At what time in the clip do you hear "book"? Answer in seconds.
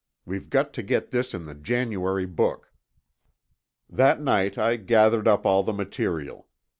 2.25-2.73